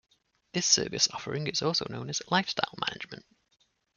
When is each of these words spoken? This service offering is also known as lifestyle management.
This 0.53 0.65
service 0.65 1.07
offering 1.13 1.45
is 1.45 1.61
also 1.61 1.85
known 1.87 2.09
as 2.09 2.23
lifestyle 2.31 2.73
management. 2.87 3.23